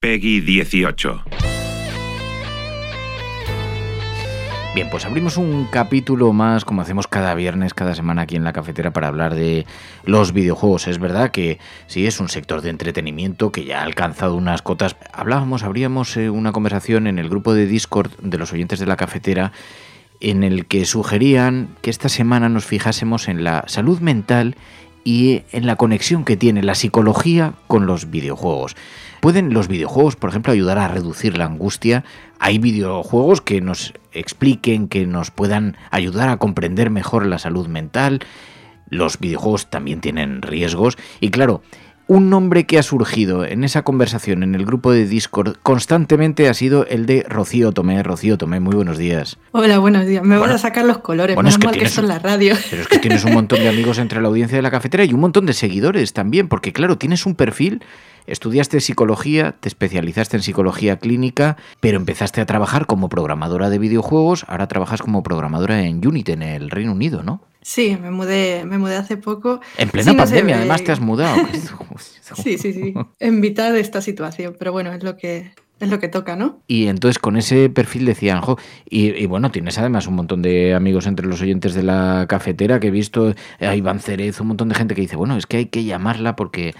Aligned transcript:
Peggy 0.00 0.40
18. 0.40 1.24
Bien, 4.76 4.88
pues 4.90 5.04
abrimos 5.04 5.36
un 5.36 5.64
capítulo 5.64 6.32
más, 6.32 6.64
como 6.64 6.82
hacemos 6.82 7.08
cada 7.08 7.34
viernes, 7.34 7.74
cada 7.74 7.96
semana 7.96 8.22
aquí 8.22 8.36
en 8.36 8.44
la 8.44 8.52
cafetera, 8.52 8.92
para 8.92 9.08
hablar 9.08 9.34
de 9.34 9.66
los 10.04 10.32
videojuegos. 10.32 10.86
Es 10.86 11.00
verdad 11.00 11.32
que 11.32 11.58
sí, 11.88 12.06
es 12.06 12.20
un 12.20 12.28
sector 12.28 12.62
de 12.62 12.70
entretenimiento 12.70 13.50
que 13.50 13.64
ya 13.64 13.80
ha 13.80 13.82
alcanzado 13.82 14.36
unas 14.36 14.62
cotas. 14.62 14.94
Hablábamos, 15.12 15.64
abríamos 15.64 16.16
eh, 16.16 16.30
una 16.30 16.52
conversación 16.52 17.08
en 17.08 17.18
el 17.18 17.28
grupo 17.28 17.52
de 17.52 17.66
Discord 17.66 18.12
de 18.20 18.38
los 18.38 18.52
oyentes 18.52 18.78
de 18.78 18.86
la 18.86 18.96
cafetera 18.96 19.50
en 20.20 20.44
el 20.44 20.66
que 20.66 20.84
sugerían 20.84 21.70
que 21.82 21.90
esta 21.90 22.08
semana 22.08 22.48
nos 22.48 22.64
fijásemos 22.64 23.26
en 23.26 23.42
la 23.42 23.64
salud 23.66 23.98
mental 23.98 24.54
y 25.02 25.42
en 25.52 25.66
la 25.66 25.74
conexión 25.74 26.24
que 26.24 26.36
tiene 26.36 26.62
la 26.62 26.74
psicología 26.74 27.54
con 27.66 27.86
los 27.86 28.10
videojuegos. 28.10 28.76
¿Pueden 29.20 29.52
los 29.52 29.68
videojuegos, 29.68 30.16
por 30.16 30.30
ejemplo, 30.30 30.52
ayudar 30.52 30.78
a 30.78 30.88
reducir 30.88 31.36
la 31.36 31.46
angustia? 31.46 32.04
Hay 32.38 32.58
videojuegos 32.58 33.40
que 33.40 33.60
nos 33.60 33.92
expliquen, 34.12 34.88
que 34.88 35.06
nos 35.06 35.30
puedan 35.30 35.76
ayudar 35.90 36.28
a 36.28 36.36
comprender 36.36 36.90
mejor 36.90 37.26
la 37.26 37.38
salud 37.38 37.66
mental. 37.66 38.20
Los 38.88 39.18
videojuegos 39.18 39.68
también 39.70 40.00
tienen 40.00 40.40
riesgos. 40.40 40.96
Y 41.20 41.30
claro, 41.30 41.62
un 42.08 42.30
nombre 42.30 42.64
que 42.64 42.78
ha 42.78 42.82
surgido 42.82 43.44
en 43.44 43.64
esa 43.64 43.82
conversación 43.82 44.42
en 44.42 44.54
el 44.54 44.64
grupo 44.64 44.92
de 44.92 45.06
Discord 45.06 45.56
constantemente 45.62 46.48
ha 46.48 46.54
sido 46.54 46.86
el 46.86 47.04
de 47.04 47.24
Rocío 47.28 47.72
Tomé. 47.72 48.02
Rocío 48.02 48.38
Tomé, 48.38 48.60
muy 48.60 48.74
buenos 48.74 48.96
días. 48.96 49.36
Hola, 49.52 49.78
buenos 49.78 50.06
días. 50.06 50.24
Me 50.24 50.38
van 50.38 50.50
a 50.50 50.56
sacar 50.58 50.86
los 50.86 50.98
colores, 50.98 51.34
Bueno, 51.36 51.48
menos 51.48 51.54
es 51.56 51.58
que 51.60 51.66
mal 51.66 51.74
tienes 51.74 51.98
un- 51.98 52.08
la 52.08 52.18
radio. 52.18 52.54
Pero 52.70 52.80
es 52.82 52.88
que 52.88 52.98
tienes 52.98 53.24
un 53.26 53.34
montón 53.34 53.58
de 53.60 53.68
amigos 53.68 53.98
entre 53.98 54.22
la 54.22 54.28
audiencia 54.28 54.56
de 54.56 54.62
la 54.62 54.70
cafetera 54.70 55.04
y 55.04 55.12
un 55.12 55.20
montón 55.20 55.44
de 55.44 55.52
seguidores 55.52 56.14
también, 56.14 56.48
porque 56.48 56.72
claro, 56.72 56.96
tienes 56.96 57.26
un 57.26 57.34
perfil, 57.34 57.82
estudiaste 58.26 58.80
psicología, 58.80 59.56
te 59.60 59.68
especializaste 59.68 60.38
en 60.38 60.42
psicología 60.42 60.98
clínica, 60.98 61.58
pero 61.80 61.98
empezaste 61.98 62.40
a 62.40 62.46
trabajar 62.46 62.86
como 62.86 63.10
programadora 63.10 63.68
de 63.68 63.78
videojuegos, 63.78 64.46
ahora 64.48 64.66
trabajas 64.66 65.02
como 65.02 65.22
programadora 65.22 65.82
en 65.82 66.06
Unity 66.06 66.32
en 66.32 66.42
el 66.42 66.70
Reino 66.70 66.92
Unido, 66.92 67.22
¿no? 67.22 67.42
Sí, 67.70 67.98
me 68.00 68.10
mudé, 68.10 68.64
me 68.64 68.78
mudé 68.78 68.96
hace 68.96 69.18
poco. 69.18 69.60
En 69.76 69.90
plena 69.90 70.10
Sí, 70.12 70.16
no 70.16 70.26
sé, 70.26 70.32
pandemia, 70.32 70.54
me- 70.56 70.60
además 70.62 70.84
te 70.84 70.92
has 70.92 71.00
mudado. 71.00 71.36
Sí, 72.42 72.56
sí, 72.56 72.72
sí. 72.72 72.94
En 73.20 73.40
mitad 73.40 73.72
de 73.74 73.80
esta 73.80 74.00
situación, 74.00 74.54
pero 74.58 74.72
bueno, 74.72 74.90
es 74.92 75.02
lo 75.02 75.16
que, 75.18 75.50
es 75.80 75.88
lo 75.90 75.98
que 75.98 76.08
toca, 76.08 76.34
¿no? 76.34 76.60
Y 76.66 76.86
entonces 76.86 77.18
con 77.18 77.36
ese 77.36 77.68
perfil 77.68 78.06
decían, 78.06 78.40
jo, 78.40 78.58
y, 78.88 79.08
y 79.14 79.26
bueno, 79.26 79.50
tienes 79.50 79.76
además 79.78 80.06
un 80.06 80.14
montón 80.14 80.40
de 80.40 80.74
amigos 80.74 81.06
entre 81.06 81.26
los 81.26 81.42
oyentes 81.42 81.74
de 81.74 81.82
la 81.82 82.24
cafetera 82.26 82.80
que 82.80 82.86
he 82.88 82.90
visto, 82.90 83.30
eh, 83.60 83.66
a 83.66 83.74
Iván 83.76 84.00
Cerez, 84.00 84.40
un 84.40 84.48
montón 84.48 84.68
de 84.70 84.74
gente 84.74 84.94
que 84.94 85.02
dice, 85.02 85.16
bueno, 85.16 85.36
es 85.36 85.44
que 85.46 85.58
hay 85.58 85.66
que 85.66 85.84
llamarla 85.84 86.36
porque... 86.36 86.74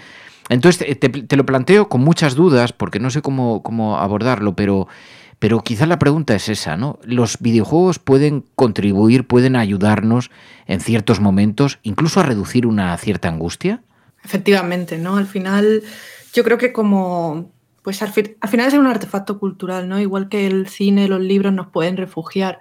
Entonces 0.49 0.79
te, 0.79 0.95
te- 0.95 1.21
te 1.23 1.35
lo 1.35 1.45
planteo 1.45 1.87
con 1.89 2.01
muchas 2.01 2.33
dudas 2.33 2.73
porque 2.73 2.99
no 2.99 3.11
sé 3.11 3.21
cómo, 3.21 3.61
cómo 3.61 3.97
abordarlo, 3.99 4.55
pero, 4.55 4.87
pero 5.39 5.61
quizá 5.63 5.85
la 5.85 5.99
pregunta 5.99 6.35
es 6.35 6.49
esa, 6.49 6.75
¿no? 6.75 6.99
¿Los 7.03 7.39
videojuegos 7.39 7.97
pueden 7.97 8.45
contribuir, 8.55 9.25
pueden 9.25 9.55
ayudarnos 9.55 10.31
en 10.67 10.81
ciertos 10.81 11.21
momentos, 11.21 11.79
incluso 11.83 12.19
a 12.19 12.23
reducir 12.23 12.67
una 12.67 12.95
cierta 12.97 13.29
angustia? 13.29 13.81
Efectivamente, 14.23 14.97
¿no? 14.97 15.15
Al 15.15 15.27
final, 15.27 15.81
yo 16.33 16.43
creo 16.43 16.57
que 16.57 16.73
como, 16.73 17.51
pues 17.83 18.01
al, 18.01 18.13
al 18.41 18.49
final 18.49 18.67
es 18.67 18.73
un 18.73 18.85
artefacto 18.85 19.39
cultural, 19.39 19.87
¿no? 19.87 19.97
Igual 19.99 20.27
que 20.27 20.45
el 20.45 20.67
cine, 20.67 21.07
los 21.07 21.21
libros 21.21 21.53
nos 21.53 21.67
pueden 21.67 21.95
refugiar 21.95 22.59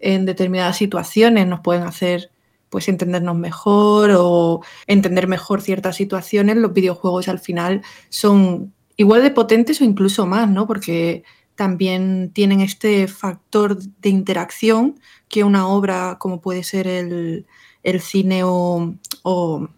en 0.00 0.26
determinadas 0.26 0.76
situaciones, 0.76 1.46
nos 1.46 1.60
pueden 1.60 1.84
hacer 1.84 2.30
pues 2.68 2.88
entendernos 2.88 3.36
mejor 3.36 4.10
o 4.18 4.62
entender 4.88 5.28
mejor 5.28 5.62
ciertas 5.62 5.94
situaciones, 5.96 6.56
los 6.56 6.72
videojuegos 6.72 7.28
al 7.28 7.38
final 7.38 7.82
son 8.08 8.74
igual 8.96 9.22
de 9.22 9.30
potentes 9.30 9.80
o 9.80 9.84
incluso 9.84 10.26
más, 10.26 10.50
¿no? 10.50 10.66
Porque 10.66 11.22
también 11.56 12.30
tienen 12.32 12.60
este 12.60 13.08
factor 13.08 13.78
de 13.78 14.08
interacción 14.08 15.00
que 15.28 15.42
una 15.42 15.66
obra 15.66 16.16
como 16.18 16.40
puede 16.40 16.62
ser 16.62 16.86
el, 16.86 17.46
el 17.82 18.00
cine 18.00 18.42
o, 18.44 18.94
o, 19.22 19.68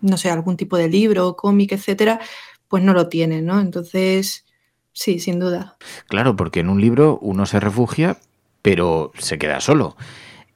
no 0.00 0.16
sé, 0.16 0.30
algún 0.30 0.56
tipo 0.56 0.76
de 0.76 0.88
libro, 0.88 1.36
cómic, 1.36 1.72
etcétera, 1.72 2.20
pues 2.68 2.82
no 2.82 2.92
lo 2.92 3.08
tiene, 3.08 3.42
¿no? 3.42 3.60
Entonces, 3.60 4.44
sí, 4.92 5.18
sin 5.18 5.38
duda. 5.38 5.76
Claro, 6.08 6.36
porque 6.36 6.60
en 6.60 6.70
un 6.70 6.80
libro 6.80 7.18
uno 7.20 7.46
se 7.46 7.60
refugia, 7.60 8.18
pero 8.62 9.12
se 9.18 9.38
queda 9.38 9.60
solo. 9.60 9.96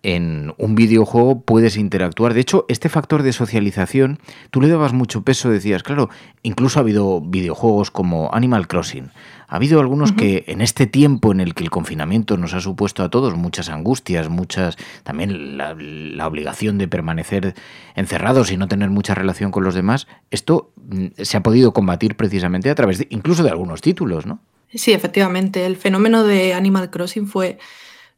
En 0.03 0.55
un 0.59 0.77
videojuego 0.77 1.41
puedes 1.41 1.77
interactuar. 1.77 2.33
De 2.33 2.41
hecho, 2.41 2.65
este 2.69 2.89
factor 2.89 3.23
de 3.23 3.33
socialización, 3.33 4.21
tú 4.51 4.61
le 4.61 4.69
dabas 4.69 4.93
mucho 4.93 5.23
peso, 5.23 5.51
decías, 5.51 5.83
claro, 5.83 6.09
incluso 6.43 6.79
ha 6.79 6.83
habido 6.83 7.21
videojuegos 7.21 7.91
como 7.91 8.31
Animal 8.33 8.69
Crossing. 8.69 9.11
Ha 9.49 9.57
habido 9.57 9.81
algunos 9.81 10.13
que 10.13 10.45
en 10.47 10.61
este 10.61 10.87
tiempo 10.87 11.33
en 11.33 11.41
el 11.41 11.55
que 11.55 11.65
el 11.65 11.71
confinamiento 11.71 12.37
nos 12.37 12.55
ha 12.55 12.61
supuesto 12.61 13.03
a 13.03 13.09
todos 13.09 13.35
muchas 13.35 13.71
angustias, 13.71 14.29
muchas 14.29 14.77
también 15.03 15.57
la, 15.57 15.75
la 15.75 16.27
obligación 16.27 16.79
de 16.79 16.87
permanecer 16.87 17.55
encerrados 17.97 18.53
y 18.53 18.57
no 18.57 18.69
tener 18.69 18.91
mucha 18.91 19.15
relación 19.15 19.51
con 19.51 19.65
los 19.65 19.75
demás, 19.75 20.07
esto 20.31 20.73
mm, 20.77 21.07
se 21.17 21.37
ha 21.37 21.43
podido 21.43 21.73
combatir 21.73 22.15
precisamente 22.15 22.71
a 22.71 22.75
través 22.75 22.99
de, 22.99 23.07
incluso 23.11 23.43
de 23.43 23.51
algunos 23.51 23.81
títulos, 23.81 24.27
¿no? 24.27 24.41
Sí, 24.75 24.93
efectivamente. 24.93 25.65
El 25.65 25.77
fenómeno 25.77 26.25
de 26.25 26.53
Animal 26.53 26.91
Crossing 26.91 27.27
fue, 27.27 27.59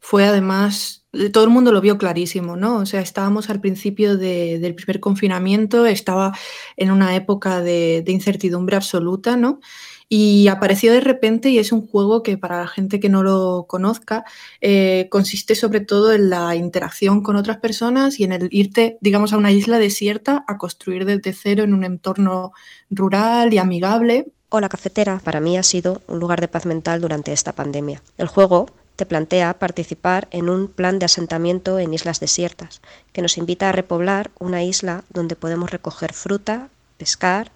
fue 0.01 0.25
además, 0.25 1.00
todo 1.33 1.45
el 1.45 1.51
mundo 1.51 1.73
lo 1.73 1.81
vio 1.81 1.99
clarísimo, 1.99 2.57
¿no? 2.57 2.77
O 2.79 2.87
sea, 2.87 3.01
estábamos 3.01 3.51
al 3.51 3.61
principio 3.61 4.17
de- 4.17 4.59
del 4.61 4.75
primer 4.75 5.01
confinamiento, 5.01 5.87
estaba 5.87 6.33
en 6.77 6.91
una 6.91 7.17
época 7.17 7.61
de, 7.61 8.05
incertidumbre 8.07 8.77
absoluta, 8.77 9.37
¿no? 9.37 9.61
Y 10.09 10.49
apareció 10.49 10.93
de 10.93 11.01
repente 11.01 11.51
y 11.51 11.59
es 11.59 11.71
un 11.73 11.87
juego 11.87 12.23
que 12.25 12.37
para 12.37 12.59
la 12.61 12.67
gente 12.67 12.99
que 12.99 13.09
no 13.09 13.23
lo 13.23 13.67
conozca 13.69 14.25
eh, 14.61 15.07
consiste 15.11 15.55
sobre 15.55 15.81
todo 15.81 16.13
en 16.13 16.31
la 16.31 16.57
interacción 16.57 17.23
con 17.23 17.37
otras 17.37 17.59
personas 17.59 18.19
y 18.19 18.25
en 18.25 18.33
el 18.33 18.49
irte, 18.51 18.99
digamos, 19.01 19.33
a 19.33 19.37
una 19.37 19.53
isla 19.53 19.79
desierta 19.79 20.45
a 20.49 20.59
construir 20.59 21.05
desde 21.05 21.33
cero 21.33 21.63
en 21.63 21.75
un 21.75 21.85
entorno 21.85 22.53
rural 22.91 23.55
y 23.55 23.59
amigable. 23.59 24.27
Hola 24.49 24.69
Cafetera, 24.69 25.21
para 25.23 25.41
mí 25.41 25.57
ha 25.57 25.63
sido 25.63 26.03
un 26.09 26.19
lugar 26.19 26.41
de 26.41 26.49
paz 26.49 26.67
mental 26.67 27.01
durante 27.01 27.33
esta 27.33 27.53
pandemia. 27.53 28.03
El 28.19 28.27
juego 28.27 28.67
te 29.01 29.07
plantea 29.07 29.55
participar 29.55 30.29
en 30.31 30.51
un 30.51 30.69
plan 30.69 30.99
de 30.99 31.07
asentamiento 31.07 31.79
en 31.79 31.95
islas 31.95 32.21
desiertas, 32.21 32.83
que 33.15 33.23
nos 33.23 33.39
invita 33.39 33.71
a 33.71 33.73
repoblar 33.73 34.31
una 34.39 34.63
isla 34.63 35.05
donde 35.09 35.37
podemos 35.37 35.71
recoger 35.71 36.13
fruta, 36.13 36.69
pescar, 36.99 37.51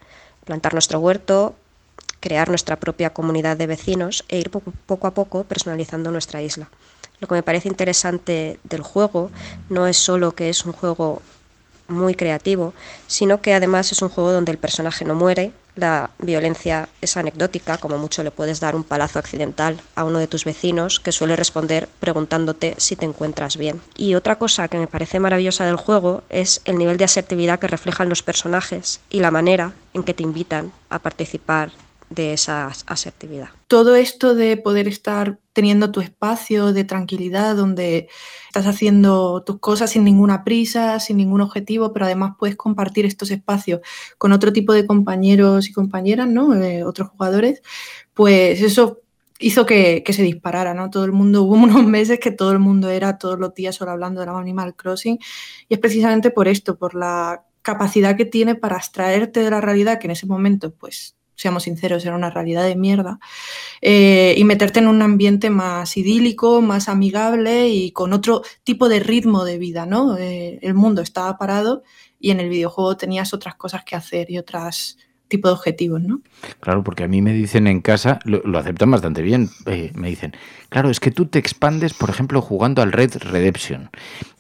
plantar 0.47 0.73
nuestro 0.73 1.01
huerto, 1.01 1.55
crear 2.21 2.49
nuestra 2.49 2.77
propia 2.77 3.13
comunidad 3.13 3.59
de 3.59 3.67
vecinos 3.67 4.25
e 4.31 4.39
ir 4.39 4.51
poco 4.51 5.07
a 5.07 5.13
poco 5.13 5.45
personalizando 5.45 6.11
nuestra 6.11 6.41
isla. 6.41 6.71
Lo 7.21 7.29
que 7.29 7.35
me 7.35 7.43
parece 7.43 7.69
interesante 7.69 8.59
del 8.65 8.81
juego 8.81 9.31
no 9.69 9.87
es 9.87 9.99
solo 9.99 10.33
que 10.35 10.49
es 10.49 10.65
un 10.65 10.73
juego 10.73 11.21
muy 11.89 12.15
creativo, 12.15 12.75
sino 13.07 13.41
que 13.41 13.55
además 13.55 13.93
es 13.93 14.03
un 14.03 14.09
juego 14.09 14.33
donde 14.33 14.53
el 14.53 14.59
personaje 14.59 15.05
no 15.05 15.15
muere, 15.15 15.53
la 15.77 16.11
violencia 16.19 16.89
es 17.01 17.17
anecdótica, 17.17 17.79
como 17.79 17.99
mucho 17.99 18.23
le 18.23 18.31
puedes 18.31 18.61
dar 18.61 18.77
un 18.77 18.85
palazo 18.85 19.19
accidental 19.19 19.81
a 19.97 20.05
uno 20.05 20.21
de 20.21 20.29
tus 20.29 20.45
vecinos 20.45 21.01
que 21.01 21.11
suele 21.11 21.35
responder 21.35 21.89
preguntándote 21.99 22.75
si 22.79 22.95
te 22.95 23.05
encuentras 23.05 23.57
bien. 23.57 23.81
Y 23.97 24.15
otra 24.15 24.37
cosa 24.37 24.69
que 24.69 24.79
me 24.79 24.87
parece 24.87 25.19
maravillosa 25.19 25.67
del 25.67 25.77
juego 25.77 26.23
es 26.31 26.61
el 26.65 26.79
nivel 26.79 26.97
de 26.97 27.05
asertividad 27.05 27.59
que 27.59 27.67
reflejan 27.67 28.09
los 28.09 28.23
personajes 28.23 29.01
y 29.11 29.21
la 29.21 29.33
manera 29.33 29.73
en 29.95 30.05
que 30.05 30.15
te 30.15 30.23
invitan 30.23 30.73
a 30.91 31.01
participar 31.01 31.71
de 32.11 32.33
esa 32.33 32.71
asertividad. 32.87 33.49
Todo 33.67 33.97
esto 33.97 34.35
de 34.35 34.57
poder 34.57 34.89
estar 34.89 35.39
teniendo 35.53 35.91
tu 35.91 36.01
espacio 36.01 36.73
de 36.73 36.85
tranquilidad 36.85 37.57
donde 37.57 38.09
estás 38.47 38.67
haciendo 38.67 39.43
tus 39.43 39.59
cosas 39.59 39.91
sin 39.91 40.05
ninguna 40.05 40.45
prisa, 40.45 41.01
sin 41.01 41.17
ningún 41.17 41.41
objetivo, 41.41 41.93
pero 41.93 42.07
además 42.07 42.35
puedes 42.39 42.57
compartir 42.57 43.07
estos 43.07 43.31
espacios 43.31 43.81
con 44.19 44.33
otro 44.33 44.53
tipo 44.53 44.73
de 44.73 44.87
compañeros 44.87 45.69
y 45.69 45.73
compañeras, 45.73 46.29
¿no? 46.29 46.55
Eh, 46.55 46.85
otros 46.85 47.09
jugadores, 47.11 47.63
pues 48.15 48.61
eso 48.61 49.01
hizo 49.39 49.67
que, 49.67 50.03
se 50.09 50.23
disparara, 50.23 50.75
¿no? 50.75 50.91
Todo 50.91 51.05
el 51.05 51.13
mundo, 51.13 51.43
hubo 51.45 51.55
unos 51.55 51.85
meses 51.85 52.19
que 52.21 52.31
todo 52.31 52.53
el 52.53 52.59
mundo 52.59 52.91
era 52.91 53.19
todos 53.19 53.39
los 53.39 53.55
días 53.55 53.75
solo 53.77 53.93
hablando 53.93 54.21
de 54.21 54.27
la 54.27 54.39
Animal 54.39 54.75
Crossing 54.75 55.19
y 55.69 55.75
es 55.75 55.81
precisamente 55.81 56.31
por 56.31 56.49
esto, 56.49 56.77
por 56.77 56.95
la 56.95 57.45
capacidad 57.63 58.17
que 58.17 58.27
tiene 58.27 58.55
para 58.55 58.77
abstraerte 58.77 59.41
de 59.41 59.51
la 59.51 59.61
realidad 59.61 59.99
que 59.99 60.07
en 60.07 60.11
ese 60.13 60.27
momento, 60.27 60.75
pues, 60.75 61.17
seamos 61.37 61.65
sinceros, 61.65 62.05
era 62.05 62.15
una 62.17 62.31
realidad 62.31 62.65
de 62.65 62.77
mierda, 62.77 63.19
eh, 63.81 64.35
y 64.37 64.45
meterte 64.45 64.81
en 64.81 64.89
un 64.89 65.03
ambiente 65.03 65.51
más 65.51 65.97
idílico, 65.97 66.61
más 66.63 66.89
amigable 66.89 67.69
y 67.69 67.93
con 67.93 68.13
otro 68.13 68.43
tipo 68.63 68.89
de 68.89 69.01
ritmo 69.01 69.45
de 69.45 69.59
vida, 69.59 69.87
¿no? 69.87 70.17
Eh, 70.17 70.59
el 70.63 70.75
mundo 70.75 71.03
estaba 71.03 71.37
parado 71.39 71.83
y 72.19 72.31
en 72.31 72.41
el 72.41 72.49
videojuego 72.49 72.97
tenías 72.97 73.35
otras 73.35 73.55
cosas 73.57 73.85
que 73.85 73.97
hacer 73.97 74.31
y 74.31 74.39
otras 74.39 74.97
tipo 75.29 75.49
de 75.49 75.55
objetivos, 75.55 76.03
¿no? 76.03 76.21
Claro, 76.61 76.85
porque 76.85 77.05
a 77.05 77.09
mí 77.09 77.23
me 77.23 77.33
dicen 77.33 77.67
en 77.67 77.81
casa, 77.81 78.19
lo, 78.25 78.59
aceptan 78.59 78.91
bastante 78.91 79.23
bien, 79.23 79.51
eh, 79.67 79.91
me 79.95 80.09
dicen, 80.09 80.33
claro, 80.69 80.91
es 80.91 81.01
que 81.01 81.11
tú 81.11 81.27
te 81.27 81.39
expandes, 81.39 81.95
por 81.95 82.11
ejemplo, 82.11 82.41
jugando 82.41 82.83
al 82.83 82.93
Red 82.93 83.17
Redemption, 83.19 83.91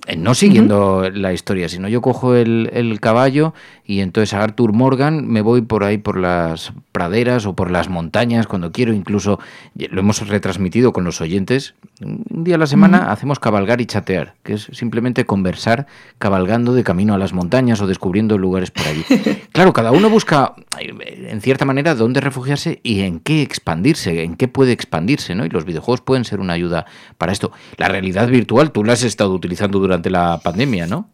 eh, 0.07 0.17
no 0.17 0.35
siguiendo 0.35 1.09
la 1.11 1.33
historia, 1.33 1.69
sino 1.69 1.89
yo 1.89 2.03
cojo 2.03 2.35
el, 2.35 2.71
el, 2.73 3.01
caballo 3.01 3.55
y 3.85 4.01
entonces 4.01 4.35
a 4.35 4.43
Arthur 4.43 4.73
Morgan 4.73 5.27
me 5.27 5.41
voy 5.41 5.63
por 5.63 5.85
ahí 5.85 5.97
por 5.97 6.19
las 6.19 6.73
praderas 6.93 7.47
o 7.47 7.55
por 7.55 7.71
las 7.71 7.89
montañas 7.89 8.47
cuando 8.47 8.71
quiero, 8.71 8.93
incluso 8.93 9.41
lo 9.75 10.01
hemos 10.01 10.27
retransmitido 10.29 10.93
con 10.93 11.05
los 11.05 11.21
oyentes, 11.21 11.75
un 12.01 12.45
día 12.45 12.57
a 12.57 12.59
la 12.59 12.67
semana 12.67 13.11
hacemos 13.11 13.39
cabalgar 13.39 13.81
y 13.81 13.87
chatear, 13.87 14.35
que 14.45 14.55
es 14.55 14.69
simplemente 14.73 15.25
conversar 15.25 15.87
cabalgando 16.19 16.75
de 16.75 16.85
camino 16.85 17.15
a 17.15 17.19
las 17.19 17.33
montañas 17.33 17.81
o 17.81 17.87
descubriendo 17.87 18.39
lugares 18.39 18.71
por 18.71 18.87
allí. 18.87 19.05
claro, 19.53 19.73
cada 19.73 19.91
uno 19.91 20.09
busca 20.11 20.55
en 20.79 21.41
cierta 21.41 21.65
manera 21.65 21.95
dónde 21.95 22.21
refugiarse 22.21 22.79
y 22.83 23.01
en 23.01 23.19
qué 23.19 23.43
expandirse, 23.43 24.23
en 24.23 24.37
qué 24.37 24.47
puede 24.47 24.73
expandirse, 24.73 25.35
¿no? 25.35 25.45
Y 25.45 25.49
los 25.49 25.65
videojuegos 25.65 26.03
pueden 26.03 26.25
ser 26.25 26.39
una 26.39 26.53
ayuda 26.53 26.87
para 27.19 27.33
esto. 27.33 27.51
La 27.79 27.89
realidad 27.89 28.29
virtual, 28.29 28.71
tú 28.71 28.85
la 28.85 28.93
has 28.93 29.03
estado 29.03 29.33
utilizando 29.33 29.81
durante 29.81 30.11
la 30.11 30.39
pandemia, 30.45 30.87
¿no? 30.87 31.09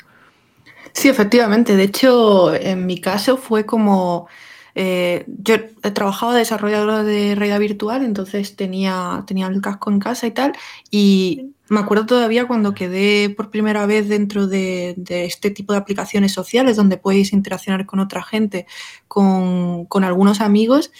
Sí, 0.92 1.08
efectivamente. 1.08 1.76
De 1.76 1.84
hecho, 1.84 2.54
en 2.54 2.84
mi 2.84 3.00
caso 3.00 3.36
fue 3.36 3.64
como... 3.64 4.28
Eh, 4.76 5.24
yo 5.26 5.56
he 5.56 5.90
trabajado 5.90 6.32
desarrolladora 6.32 7.02
de 7.02 7.34
realidad 7.34 7.58
virtual, 7.58 8.04
entonces 8.04 8.54
tenía, 8.54 9.24
tenía 9.26 9.48
el 9.48 9.60
casco 9.60 9.90
en 9.90 9.98
casa 9.98 10.28
y 10.28 10.30
tal, 10.30 10.52
y 10.92 11.50
me 11.70 11.78
acuerdo 11.78 12.04
todavía 12.04 12.48
cuando 12.48 12.74
quedé 12.74 13.30
por 13.30 13.48
primera 13.48 13.86
vez 13.86 14.08
dentro 14.08 14.48
de, 14.48 14.96
este 15.08 15.52
tipo 15.52 15.72
de 15.72 15.78
aplicaciones 15.78 16.32
sociales 16.32 16.76
donde 16.76 16.96
podéis 16.96 17.32
interaccionar 17.32 17.86
con 17.86 18.00
otra 18.00 18.24
gente, 18.24 18.66
con, 19.06 19.86
algunos 20.02 20.40
amigos, 20.40 20.90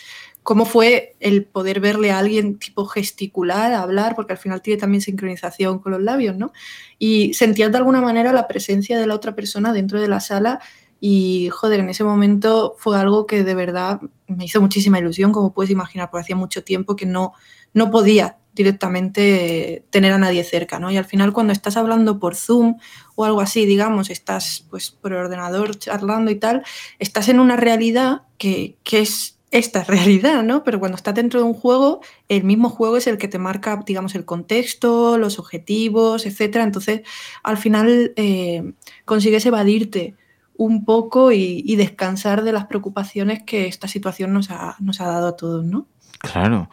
cómo 0.45 0.65
fue 0.65 1.17
el 1.19 1.45
poder 1.45 1.81
verle 1.81 2.13
a 2.13 2.21
alguien 2.21 2.57
tipo 2.57 2.87
gesticular, 2.87 3.73
hablar, 3.73 4.15
porque 4.15 4.35
al 4.35 4.39
final 4.39 4.63
tiene 4.63 4.81
también 4.81 5.01
sincronización 5.01 5.81
con 5.81 5.91
los 5.91 6.03
labios, 6.03 6.37
¿no? 6.37 6.53
Y 7.01 7.35
sentías 7.35 7.73
de 7.73 7.79
alguna 7.79 8.01
manera 8.01 8.33
la 8.33 8.47
presencia 8.47 8.97
de 8.97 9.09
la 9.09 9.17
otra 9.17 9.35
persona 9.35 9.73
dentro 9.73 10.01
de 10.01 10.07
la 10.07 10.21
sala 10.21 10.61
y, 11.01 11.49
joder, 11.49 11.81
en 11.81 11.89
ese 11.89 12.05
momento 12.05 12.77
fue 12.79 12.97
algo 12.97 13.27
que 13.27 13.43
de 13.43 13.55
verdad 13.57 14.01
me 14.29 14.45
hizo 14.45 14.61
muchísima 14.61 15.01
ilusión, 15.01 15.33
como 15.33 15.53
puedes 15.53 15.73
imaginar, 15.73 16.11
porque 16.11 16.23
hacía 16.23 16.37
mucho 16.37 16.63
tiempo 16.63 16.95
que 16.95 17.07
no, 17.07 17.33
no 17.75 17.91
podía 17.91 18.37
directamente 18.61 19.85
tener 19.89 20.13
a 20.13 20.19
nadie 20.19 20.45
cerca, 20.45 20.79
¿no? 20.79 20.91
Y 20.91 20.99
al 20.99 21.07
final 21.07 21.33
cuando 21.33 21.53
estás 21.55 21.79
hablando 21.79 22.19
por 22.19 22.37
Zoom 22.37 22.77
o 23.15 23.25
algo 23.25 23.41
así, 23.41 23.65
digamos, 23.65 24.11
estás 24.11 24.67
pues 24.69 24.91
por 24.91 25.15
ordenador 25.15 25.79
charlando 25.79 26.31
y 26.31 26.35
tal, 26.35 26.63
estás 26.99 27.31
en 27.31 27.41
una 27.41 27.57
realidad 27.57 28.23
que, 28.37 28.77
es 28.93 29.39
esta 29.51 29.83
realidad, 29.95 30.43
¿no? 30.43 30.63
Pero 30.63 30.79
cuando 30.79 30.97
estás 30.97 31.15
dentro 31.15 31.41
de 31.41 31.47
un 31.47 31.55
juego, 31.55 32.01
el 32.29 32.45
mismo 32.45 32.69
juego 32.69 32.99
es 32.99 33.07
el 33.07 33.17
que 33.17 33.29
te 33.29 33.39
marca, 33.39 33.83
digamos, 33.87 34.15
el 34.15 34.27
contexto, 34.27 35.17
los 35.17 35.39
objetivos, 35.39 36.27
etcétera. 36.27 36.65
Entonces, 36.65 37.01
al 37.43 37.57
final 37.57 38.13
eh, 38.17 38.75
consigues 39.07 39.47
evadirte 39.47 40.17
un 40.55 40.85
poco 40.85 41.33
y, 41.33 41.63
y, 41.65 41.77
descansar 41.77 42.43
de 42.43 42.53
las 42.53 42.67
preocupaciones 42.67 43.43
que 43.45 43.67
esta 43.67 43.89
situación 43.89 44.35
nos 44.35 44.51
ha, 44.51 44.77
nos 44.79 45.01
ha 45.01 45.07
dado 45.07 45.29
a 45.29 45.37
todos, 45.37 45.65
¿no? 45.65 45.87
Claro. 46.21 46.69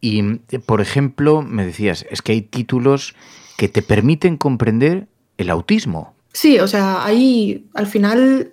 Y, 0.00 0.22
por 0.66 0.80
ejemplo, 0.80 1.42
me 1.42 1.66
decías, 1.66 2.06
es 2.10 2.22
que 2.22 2.32
hay 2.32 2.42
títulos 2.42 3.14
que 3.56 3.68
te 3.68 3.82
permiten 3.82 4.36
comprender 4.36 5.08
el 5.38 5.50
autismo. 5.50 6.14
Sí, 6.32 6.58
o 6.60 6.68
sea, 6.68 7.04
ahí 7.04 7.66
al 7.74 7.86
final 7.86 8.52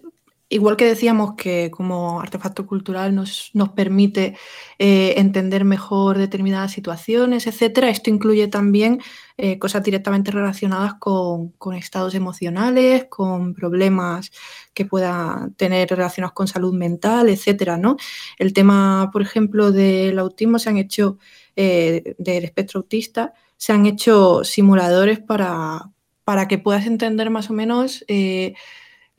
igual 0.49 0.77
que 0.77 0.85
decíamos 0.85 1.35
que 1.35 1.69
como 1.71 2.19
artefacto 2.19 2.65
cultural 2.65 3.13
nos, 3.13 3.51
nos 3.53 3.69
permite 3.69 4.35
eh, 4.79 5.13
entender 5.17 5.63
mejor 5.63 6.17
determinadas 6.17 6.71
situaciones, 6.71 7.45
etcétera, 7.45 7.89
esto 7.89 8.09
incluye 8.09 8.47
también 8.47 8.99
eh, 9.37 9.59
cosas 9.59 9.83
directamente 9.83 10.31
relacionadas 10.31 10.95
con, 10.95 11.53
estados 11.77 12.15
emocionales, 12.15 13.05
con 13.05 13.53
problemas 13.53 14.31
que 14.73 14.85
pueda 14.85 15.49
tener 15.55 15.87
relacionados 15.89 16.33
con 16.33 16.47
salud 16.47 16.73
mental, 16.73 17.29
etcétera, 17.29 17.77
¿no? 17.77 17.97
El 18.39 18.53
tema, 18.53 19.11
por 19.13 19.21
ejemplo, 19.21 19.71
del 19.71 20.17
autismo 20.17 20.57
se 20.57 20.69
han 20.69 20.77
hecho, 20.77 21.19
eh, 21.55 22.15
del 22.17 22.43
espectro 22.43 22.79
autista, 22.79 23.33
se 23.55 23.71
han 23.71 23.85
hecho 23.85 24.43
simuladores 24.43 25.19
para, 25.19 25.91
para 26.23 26.47
que 26.47 26.57
puedas 26.57 26.87
entender 26.87 27.29
más 27.29 27.49
o 27.49 27.53
menos 27.53 28.03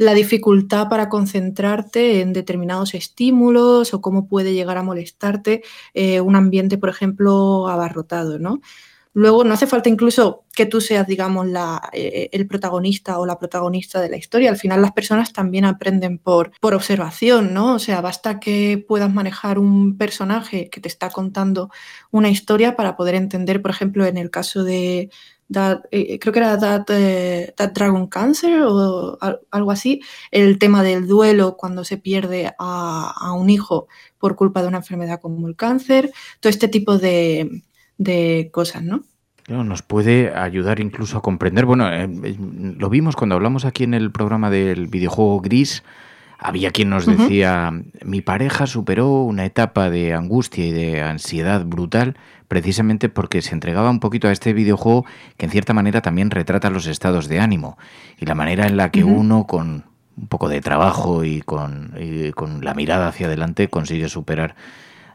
la 0.01 0.15
dificultad 0.15 0.89
para 0.89 1.11
concentrarte 1.11 2.23
en 2.23 2.33
determinados 2.33 2.95
estímulos 2.95 3.93
o 3.93 4.01
cómo 4.01 4.27
puede 4.27 4.55
llegar 4.55 4.79
a 4.79 4.83
molestarte 4.83 5.63
eh, 5.93 6.23
un 6.23 6.37
ambiente, 6.37 6.79
por 6.79 6.89
ejemplo, 6.89 7.69
abarrotado, 7.69 8.39
¿no? 8.39 8.63
Luego 9.13 9.45
no 9.45 9.53
hace 9.53 9.67
falta 9.67 9.91
incluso 9.91 10.45
que 10.55 10.65
tú 10.65 10.81
seas, 10.81 11.07
digamos, 11.07 11.47
la, 11.49 11.91
eh, 11.93 12.31
el 12.33 12.47
protagonista 12.47 13.19
o 13.19 13.27
la 13.27 13.39
protagonista 13.39 14.01
de 14.01 14.09
la 14.09 14.17
historia. 14.17 14.49
Al 14.49 14.57
final 14.57 14.81
las 14.81 14.93
personas 14.93 15.35
también 15.35 15.67
aprenden 15.67 16.17
por, 16.17 16.53
por 16.61 16.73
observación, 16.73 17.53
¿no? 17.53 17.75
O 17.75 17.79
sea, 17.79 18.01
basta 18.01 18.41
que 18.41 18.83
puedas 18.89 19.13
manejar 19.13 19.59
un 19.59 19.99
personaje 19.99 20.71
que 20.71 20.81
te 20.81 20.89
está 20.89 21.11
contando 21.11 21.71
una 22.11 22.31
historia 22.31 22.75
para 22.75 22.97
poder 22.97 23.17
entender, 23.17 23.61
por 23.61 23.71
ejemplo, 23.71 24.07
en 24.07 24.17
el 24.17 24.31
caso 24.31 24.65
de, 24.65 25.11
eh, 25.91 26.19
creo 26.21 26.33
que 26.33 26.39
era 26.39 26.85
eh, 26.89 27.53
that, 27.57 27.73
Dragon 27.73 28.07
Cancer 28.07 28.63
o 28.63 29.19
algo 29.51 29.71
así, 29.71 30.01
el 30.31 30.59
tema 30.59 30.83
del 30.83 31.07
duelo 31.07 31.57
cuando 31.57 31.85
se 31.85 31.97
pierde 31.97 32.53
a, 32.59 33.33
un 33.35 33.51
hijo 33.51 33.89
por 34.19 34.37
culpa 34.37 34.63
de 34.63 34.69
una 34.69 34.79
enfermedad 34.79 35.21
como 35.21 35.49
el 35.49 35.57
cáncer, 35.57 36.13
todo 36.41 36.51
este 36.51 36.69
tipo 36.69 36.99
de, 36.99 37.63
cosas, 38.53 38.83
¿no? 38.83 39.05
nos 39.49 39.83
puede 39.83 40.33
ayudar 40.33 40.79
incluso 40.79 41.19
a 41.19 41.23
comprender, 41.23 41.67
bueno, 41.67 41.93
eh, 41.93 42.09
lo 42.79 42.89
vimos 42.89 43.17
cuando 43.17 43.35
hablamos 43.35 43.65
aquí 43.65 43.83
en 43.83 43.95
el 43.95 44.13
programa 44.13 44.49
del 44.49 44.87
videojuego 44.87 45.41
Gris, 45.41 45.83
había 46.41 46.71
quien 46.71 46.89
nos 46.89 47.05
decía, 47.05 47.71
mi 48.03 48.23
pareja 48.23 48.67
superó 48.67 49.23
una 49.23 49.45
etapa 49.45 49.91
de 49.91 50.15
angustia 50.15 50.67
y 50.67 50.73
de 50.73 51.03
ansiedad 51.03 51.65
brutal 51.67 52.17
precisamente 52.49 53.09
porque 53.09 53.43
se 53.43 53.55
entregaba 53.55 53.91
un 53.91 54.01
poquito 54.01 54.27
a 54.27 54.33
este 54.33 54.55
videojuego 54.55 55.05
que 55.37 55.47
en 55.47 55.53
cierta 55.53 55.75
manera 55.75 56.01
también 56.01 56.31
retrata 56.31 56.71
los 56.71 56.87
estados 56.87 57.29
de 57.29 57.41
ánimo 57.41 57.79
y 58.19 58.25
la 58.25 58.35
manera 58.35 58.67
en 58.67 58.77
la 58.77 58.91
que 58.91 59.05
uno 59.05 59.47
con 59.47 59.85
un 60.17 60.27
poco 60.27 60.49
de 60.49 60.61
trabajo 60.61 61.25
y 61.25 61.43
con, 61.43 61.95
con, 62.35 62.65
la 62.65 62.75
mirada 62.75 63.09
hacia 63.09 63.27
adelante 63.27 63.69
consigue 63.69 64.09
superar 64.09 64.57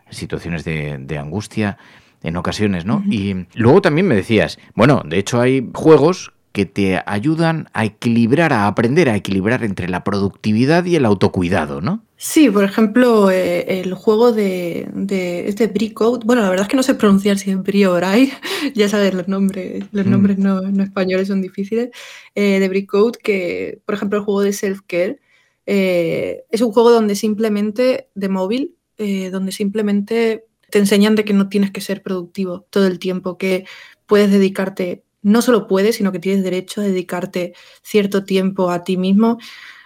situaciones 0.10 0.63
de, 0.63 1.17
angustia 1.20 1.77
en 2.24 2.38
ocasiones, 2.38 2.86
¿no? 2.86 3.03
Y 3.10 3.48
luego 3.53 3.82
también 3.82 4.08
me 4.08 4.15
decías, 4.15 4.58
bueno, 4.74 5.03
de 5.05 5.17
hecho 5.17 5.41
hay 5.41 5.70
juegos 5.74 6.32
que 6.56 6.66
te 6.66 7.02
ayudan 7.06 7.68
a 7.74 7.84
equilibrar, 7.84 8.54
a 8.54 8.68
aprender 8.68 9.10
a 9.10 9.18
equilibrar 9.18 9.62
entre 9.66 9.90
la 9.90 10.06
productividad 10.06 10.86
y 10.86 10.96
el 10.96 11.04
autocuidado, 11.04 11.82
¿no? 11.82 12.06
Sí, 12.16 12.50
por 12.50 12.64
ejemplo, 12.64 13.30
eh, 13.30 13.82
el 13.82 13.94
juego 13.94 14.32
de, 14.32 14.88
de 14.94 15.50
este 15.50 15.68
Bricode, 15.68 16.26
bueno, 16.26 16.42
la 16.42 16.50
verdad 16.50 16.64
es 16.64 16.70
que 16.70 16.78
no 16.78 16.84
sé 16.84 16.96
pronunciar 16.96 17.38
si 17.38 17.52
es 17.52 17.62
Bri 17.62 17.84
o 17.84 18.00
ya 18.74 18.88
sabes, 18.88 19.14
los 19.14 19.28
nombres, 19.28 19.84
los 19.92 20.06
mm. 20.06 20.10
nombres 20.10 20.38
no, 20.38 20.62
españoles 20.82 21.28
son 21.28 21.42
difíciles, 21.42 21.90
eh, 22.36 22.62
de 22.62 22.70
Bricode, 22.70 23.20
que, 23.22 23.82
por 23.86 23.96
ejemplo, 23.96 24.20
el 24.20 24.24
juego 24.24 24.42
de 24.42 24.54
Self-Care, 24.54 25.20
eh, 25.66 26.46
es 26.52 26.62
un 26.62 26.72
juego 26.72 26.90
donde 26.90 27.16
simplemente, 27.16 28.08
de 28.16 28.30
móvil, 28.30 28.76
donde 28.98 29.52
simplemente 29.52 30.46
te 30.70 30.80
enseñan 30.80 31.16
de 31.16 31.26
que 31.26 31.34
no 31.34 31.50
tienes 31.50 31.72
que 31.72 31.82
ser 31.82 32.02
productivo 32.02 32.66
todo 32.70 32.88
el 32.88 32.98
tiempo, 32.98 33.38
que 33.38 33.66
puedes 34.06 34.32
dedicarte 34.32 35.05
no 35.25 35.41
solo 35.41 35.67
puedes, 35.67 35.96
sino 35.96 36.12
que 36.12 36.20
tienes 36.20 36.44
derecho 36.44 36.82
a 36.82 36.84
dedicarte 36.84 37.53
cierto 37.82 38.25
tiempo 38.25 38.70
a 38.72 38.84
ti 38.84 38.96
mismo. 38.96 39.39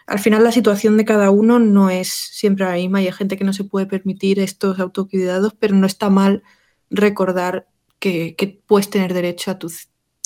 al 0.07 0.19
final 0.19 0.43
la 0.43 0.51
situación 0.51 0.97
de 0.97 1.05
cada 1.05 1.31
uno 1.31 1.59
no 1.59 1.89
es 1.89 2.09
siempre 2.09 2.65
la 2.65 2.73
misma 2.73 3.01
y 3.01 3.07
hay 3.07 3.13
gente 3.13 3.37
que 3.37 3.43
no 3.45 3.53
se 3.53 3.63
puede 3.63 3.85
permitir 3.87 4.39
estos 4.39 4.79
autocuidados, 4.79 5.53
pero 5.59 5.75
no 5.75 5.87
está 5.87 6.09
mal 6.09 6.43
recordar 6.89 7.67
que, 7.99 8.35
que 8.35 8.47
puedes 8.67 8.89
tener 8.89 9.13
derecho 9.13 9.51
a 9.51 9.59
tu, 9.59 9.71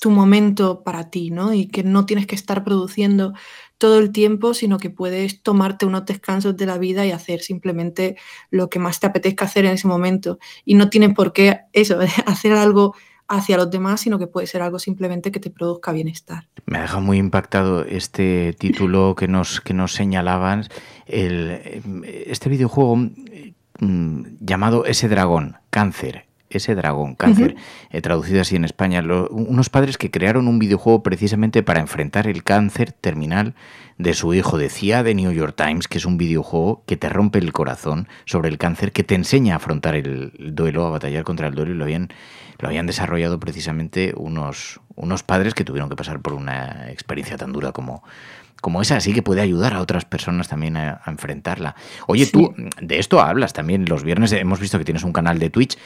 tu 0.02 0.10
momento 0.10 0.84
para 0.84 1.10
ti, 1.10 1.32
¿no? 1.32 1.54
Y 1.54 1.68
que 1.68 1.84
no 1.84 2.06
tienes 2.06 2.28
que 2.28 2.36
estar 2.36 2.64
produciendo 2.64 3.34
todo 3.78 4.00
el 4.00 4.12
tiempo, 4.12 4.54
sino 4.54 4.78
que 4.78 4.90
puedes 4.90 5.44
tomarte 5.44 5.86
unos 5.86 6.06
descansos 6.06 6.58
de 6.58 6.66
la 6.66 6.78
vida 6.78 7.06
y 7.06 7.12
hacer 7.12 7.42
simplemente 7.42 8.18
lo 8.50 8.70
que 8.70 8.80
más 8.80 9.00
te 9.00 9.08
apetezca 9.08 9.46
hacer 9.46 9.66
en 9.66 9.74
ese 9.74 9.88
momento. 9.88 10.40
Y 10.66 10.76
no 10.76 10.90
tienes 10.90 11.14
por 11.14 11.34
qué 11.34 11.62
eso, 11.72 12.00
hacer 12.26 12.54
algo 12.54 12.96
hacia 13.38 13.58
los 13.58 13.70
demás, 13.70 14.02
sino 14.02 14.20
que 14.20 14.28
puede 14.28 14.48
ser 14.48 14.62
algo 14.62 14.80
simplemente 14.80 15.32
que 15.32 15.40
te 15.40 15.50
produzca 15.50 15.92
bienestar. 15.92 16.48
Me 16.66 16.78
ha 16.78 16.82
dejado 16.82 17.02
muy 17.02 17.18
impactado 17.18 17.84
este 17.84 18.54
título 18.54 19.16
que 19.16 19.28
nos, 19.28 19.62
que 19.62 19.74
nos 19.74 19.94
señalaban, 19.94 20.68
el, 21.06 21.82
este 22.28 22.50
videojuego 22.50 22.96
mm, 22.96 24.24
llamado 24.40 24.86
Ese 24.86 25.10
Dragón, 25.10 25.58
Cáncer, 25.70 26.26
ese 26.58 26.76
dragón, 26.76 27.16
cáncer, 27.16 27.56
eh, 27.90 28.02
traducido 28.02 28.42
así 28.42 28.56
en 28.56 28.66
España, 28.66 29.04
unos 29.30 29.70
padres 29.70 29.98
que 29.98 30.12
crearon 30.12 30.48
un 30.48 30.60
videojuego 30.60 31.04
precisamente 31.04 31.64
para 31.64 31.80
enfrentar 31.80 32.28
el 32.28 32.44
cáncer 32.44 32.92
terminal 32.92 33.56
de 33.98 34.14
su 34.14 34.34
hijo. 34.34 34.58
Decía 34.58 35.04
de 35.04 35.16
New 35.16 35.32
York 35.32 35.56
Times 35.56 35.88
que 35.88 35.98
es 35.98 36.06
un 36.06 36.18
videojuego 36.18 36.84
que 36.86 36.98
te 36.98 37.10
rompe 37.10 37.40
el 37.40 37.54
corazón 37.54 38.08
sobre 38.26 38.50
el 38.50 38.58
cáncer, 38.58 38.92
que 38.92 39.04
te 39.04 39.16
enseña 39.16 39.54
a 39.54 39.58
afrontar 39.58 39.96
el, 39.96 40.32
duelo, 40.38 40.86
a 40.86 40.92
batallar 40.92 41.24
contra 41.24 41.48
el 41.48 41.56
duelo 41.56 41.74
y 41.74 41.76
lo 41.76 41.84
habían, 41.84 42.10
lo 42.60 42.68
habían 42.68 42.88
desarrollado 42.88 43.40
precisamente 43.40 44.14
unos, 44.16 44.80
unos 44.96 45.24
padres 45.24 45.54
que 45.54 45.64
tuvieron 45.64 45.90
que 45.90 45.96
pasar 45.96 46.22
por 46.22 46.34
una 46.34 46.90
experiencia 46.92 47.38
tan 47.38 47.52
dura 47.52 47.72
como, 47.72 48.04
como 48.64 48.82
esa, 48.82 48.96
así 48.96 49.12
que 49.12 49.22
puede 49.22 49.42
ayudar 49.42 49.74
a 49.74 49.82
otras 49.82 50.06
personas 50.06 50.48
también 50.48 50.78
a, 50.78 51.02
enfrentarla. 51.06 51.76
Oye, 52.08 52.28
tú 52.28 52.56
de 52.82 52.98
esto 52.98 53.20
hablas 53.20 53.52
también 53.52 53.84
los 53.90 54.06
viernes, 54.06 54.32
hemos 54.32 54.62
visto 54.62 54.80
que 54.80 54.86
tienes 54.86 55.04
un 55.04 55.12
canal 55.12 55.38
de 55.38 55.50
Twitch, 55.50 55.78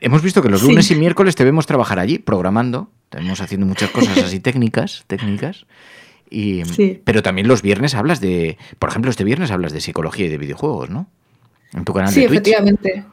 hemos 0.00 0.22
visto 0.22 0.42
que 0.42 0.48
los 0.48 0.60
lunes 0.60 0.90
y 0.90 0.96
miércoles 0.96 1.36
te 1.36 1.44
vemos 1.44 1.66
trabajar 1.66 2.00
allí, 2.00 2.18
programando, 2.18 2.90
estamos 3.04 3.40
haciendo 3.40 3.64
muchas 3.64 3.90
cosas 3.90 4.18
así 4.18 4.40
técnicas, 4.48 5.04
técnicas. 5.06 5.66
Y, 6.28 6.64
Pero 7.04 7.22
también 7.22 7.46
los 7.46 7.62
viernes 7.62 7.94
hablas 7.94 8.20
de, 8.20 8.58
por 8.80 8.88
ejemplo, 8.88 9.08
este 9.08 9.22
viernes 9.22 9.52
hablas 9.52 9.72
de 9.72 9.80
psicología 9.80 10.26
y 10.26 10.28
de 10.28 10.38
videojuegos, 10.38 10.90
¿no? 10.90 11.06
En 11.74 11.84
tu 11.84 11.92
canal 11.92 12.12
de 12.12 12.14
Twitch. 12.14 12.28
Sí, 12.28 12.34
efectivamente. 12.34 13.04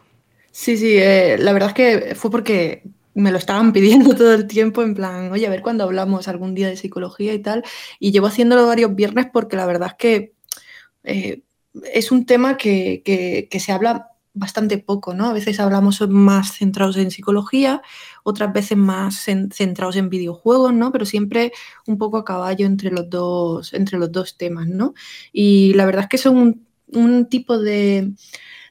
Sí, 0.51 0.75
sí, 0.75 0.97
eh, 0.97 1.37
la 1.37 1.53
verdad 1.53 1.69
es 1.69 1.75
que 1.75 2.15
fue 2.15 2.31
porque 2.31 2.81
me 3.13 3.31
lo 3.31 3.37
estaban 3.37 3.73
pidiendo 3.73 4.15
todo 4.15 4.33
el 4.33 4.47
tiempo, 4.47 4.81
en 4.83 4.95
plan, 4.95 5.31
oye, 5.31 5.47
a 5.47 5.49
ver 5.49 5.61
cuándo 5.61 5.83
hablamos 5.83 6.27
algún 6.27 6.55
día 6.55 6.67
de 6.67 6.77
psicología 6.77 7.33
y 7.33 7.39
tal. 7.39 7.63
Y 7.99 8.11
llevo 8.11 8.27
haciéndolo 8.27 8.65
varios 8.67 8.95
viernes 8.95 9.27
porque 9.31 9.55
la 9.55 9.65
verdad 9.65 9.89
es 9.89 9.95
que 9.95 10.33
eh, 11.03 11.43
es 11.93 12.11
un 12.11 12.25
tema 12.25 12.57
que, 12.57 13.01
que, 13.03 13.59
se 13.59 13.71
habla 13.71 14.09
bastante 14.33 14.77
poco, 14.77 15.13
¿no? 15.13 15.27
A 15.27 15.33
veces 15.33 15.59
hablamos 15.59 16.01
más 16.09 16.57
centrados 16.57 16.97
en 16.97 17.11
psicología, 17.11 17.81
otras 18.23 18.51
veces 18.51 18.77
más 18.77 19.23
centrados 19.51 19.95
en 19.95 20.09
videojuegos, 20.09 20.73
¿no? 20.73 20.91
Pero 20.91 21.05
siempre 21.05 21.51
un 21.87 21.97
poco 21.97 22.17
a 22.17 22.25
caballo 22.25 22.65
entre 22.65 22.91
los 22.91 23.09
dos, 23.09 23.73
entre 23.73 23.99
los 23.99 24.11
dos 24.11 24.37
temas, 24.37 24.67
¿no? 24.67 24.93
Y 25.31 25.73
la 25.73 25.85
verdad 25.85 26.03
es 26.03 26.09
que 26.09 26.17
son 26.17 26.65
un 26.87 27.25
tipo 27.27 27.59
de 27.59 28.13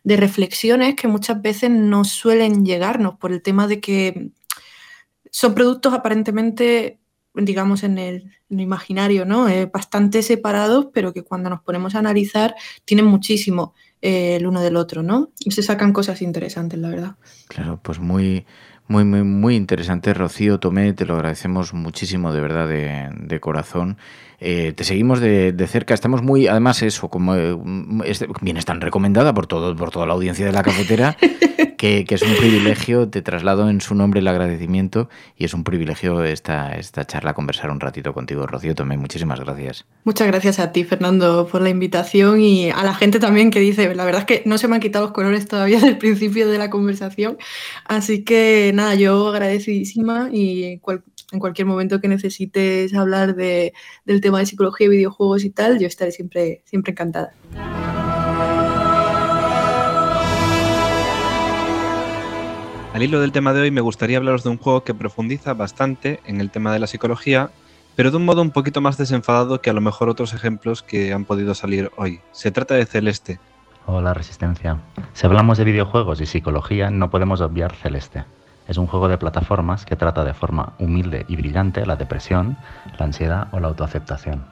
de 0.05 0.17
reflexiones 0.17 0.97
que 0.97 1.09
muchas 1.09 1.41
veces 1.41 1.71
no 1.71 2.05
suelen 2.05 2.65
llegarnos 2.65 3.17
por 3.17 3.33
el 3.33 3.43
tema 3.43 3.67
de 3.67 3.81
que 3.81 4.31
son 5.31 5.55
productos 5.55 5.95
aparentemente, 5.95 7.01
digamos, 7.35 7.83
en 7.83 7.99
el, 7.99 8.33
imaginario, 8.51 9.25
¿no? 9.25 9.49
Eh, 9.49 9.67
bastante 9.73 10.23
separados, 10.23 10.89
pero 10.93 11.15
que 11.15 11.23
cuando 11.23 11.49
nos 11.49 11.63
ponemos 11.63 11.95
a 11.95 12.01
analizar 12.01 12.55
tienen 12.85 13.07
muchísimo 13.07 13.75
eh, 14.03 14.37
el 14.37 14.47
uno 14.47 14.61
del 14.61 14.77
otro, 14.77 15.03
¿no? 15.03 15.31
Y 15.41 15.53
se 15.53 15.63
sacan 15.63 15.95
cosas 15.95 16.21
interesantes, 16.21 16.79
la 16.79 16.91
verdad. 16.91 17.17
Claro, 17.49 17.81
pues 17.83 17.99
muy, 17.99 18.45
muy, 18.89 19.05
muy, 19.05 19.23
muy 19.23 19.57
interesante, 19.57 20.13
Rocío 20.13 20.61
Tomé, 20.61 20.93
te 20.93 21.07
lo 21.07 21.15
agradecemos 21.15 21.73
muchísimo 21.73 22.35
de 22.35 22.41
verdad 22.43 22.69
de 22.69 23.41
corazón. 23.41 23.97
Eh, 24.45 24.73
te 24.73 24.83
seguimos 24.83 25.21
de, 25.21 25.55
cerca, 25.69 25.95
estamos 25.95 26.21
muy, 26.21 26.49
además 26.49 26.83
eso, 26.83 27.09
como 27.09 27.37
eh, 27.37 27.57
vienes 28.41 28.65
tan 28.65 28.81
recomendada 28.81 29.33
por 29.33 29.47
todo, 29.47 29.77
por 29.77 29.93
toda 29.93 30.05
la 30.05 30.15
audiencia 30.15 30.45
de 30.45 30.51
la 30.51 30.65
cafetera, 30.65 31.17
que, 31.79 32.05
es 32.09 32.23
un 32.23 32.35
privilegio, 32.35 33.09
te 33.09 33.23
traslado 33.23 33.71
en 33.71 33.81
su 33.81 33.95
nombre 33.95 34.19
el 34.19 34.27
agradecimiento 34.27 35.09
y 35.37 35.45
es 35.45 35.55
un 35.55 35.63
privilegio 35.63 36.25
esta, 36.25 36.73
esta 36.73 37.07
charla, 37.07 37.35
conversar 37.35 37.71
un 37.71 37.79
ratito 37.79 38.13
contigo, 38.13 38.45
Rocío 38.49 38.75
Tomé, 38.75 38.97
muchísimas 38.97 39.39
gracias. 39.39 39.87
Muchas 40.03 40.27
gracias 40.27 40.59
a 40.59 40.73
ti, 40.73 40.83
Fernando, 40.83 41.47
por 41.47 41.63
la 41.63 41.71
invitación 41.71 42.41
y 42.41 42.71
a 42.71 42.83
la 42.83 42.95
gente 42.95 43.21
también 43.21 43.53
que 43.53 43.61
dice, 43.61 43.95
la 43.95 44.05
verdad 44.05 44.23
es 44.23 44.27
que 44.27 44.43
no 44.45 44.59
se 44.59 44.67
me 44.67 44.75
han 44.75 44.81
quitado 44.81 45.05
los 45.05 45.15
colores 45.15 45.47
todavía 45.47 45.79
del 45.79 45.99
principio 45.99 46.49
de 46.49 46.59
la 46.59 46.69
conversación, 46.69 47.39
así 47.85 48.25
que 48.25 48.73
nada, 48.75 48.97
yo 48.97 49.29
agradecidísima 49.29 50.31
y 50.33 50.81
en 51.33 51.41
cualquier 51.41 51.67
momento 51.67 52.01
que 52.01 52.09
necesites 52.09 52.95
hablar 52.95 53.35
de, 53.35 53.73
del 54.05 54.21
tema 54.21 54.39
de 54.39 54.47
psicología 54.47 54.87
y 54.87 54.91
videojuegos 54.91 55.45
y 55.45 55.51
tal, 55.51 55.79
yo 55.79 55.87
estaré 55.87 56.13
siempre, 56.13 56.63
siempre 56.65 56.93
encantada. 56.93 57.33
Al 62.93 63.03
hilo 63.03 63.21
del 63.21 63.33
tema 63.33 63.55
de 63.55 63.63
hoy 63.63 63.71
me 63.71 63.81
gustaría 63.81 64.19
hablaros 64.19 64.45
de 64.45 64.51
un 64.51 64.59
juego 64.59 64.85
que 64.85 64.93
profundiza 64.93 65.55
bastante 65.55 66.21
en 66.27 66.43
el 66.43 66.51
tema 66.51 66.73
de 66.73 66.79
la 66.79 66.87
psicología, 66.87 67.51
pero 67.97 68.11
de 68.11 68.19
un 68.19 68.27
modo 68.27 68.43
un 68.43 68.51
poquito 68.51 68.83
más 68.83 68.99
desenfadado 68.99 69.63
que 69.63 69.71
a 69.71 69.73
lo 69.73 69.81
mejor 69.81 70.11
otros 70.11 70.35
ejemplos 70.35 70.83
que 70.83 71.15
han 71.15 71.25
podido 71.25 71.55
salir 71.55 71.91
hoy. 71.97 72.21
Se 72.33 72.51
trata 72.51 72.75
de 72.75 72.85
Celeste. 72.85 73.41
Hola 73.87 74.13
Resistencia. 74.13 74.79
Si 75.15 75.27
hablamos 75.27 75.57
de 75.57 75.65
videojuegos 75.65 76.21
y 76.21 76.27
psicología, 76.27 76.91
no 76.91 77.11
podemos 77.11 77.41
obviar 77.41 77.75
Celeste. 77.75 78.25
Es 78.69 78.77
un 78.77 78.87
juego 78.87 79.09
de 79.09 79.19
plataformas 79.19 79.85
que 79.85 79.97
trata 79.97 80.25
de 80.25 80.35
forma 80.35 80.75
humilde 80.79 81.25
y 81.29 81.37
brillante 81.37 81.85
la 81.85 81.97
depresión, 81.97 82.57
la 82.99 83.07
ansiedad 83.07 83.49
o 83.53 83.61
la 83.61 83.69
autoaceptación. 83.69 84.45